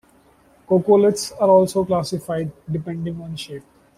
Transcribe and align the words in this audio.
Coccoliths 0.67 1.31
are 1.39 1.47
also 1.51 1.85
classified 1.85 2.51
depending 2.71 3.21
on 3.21 3.35
shape. 3.35 3.63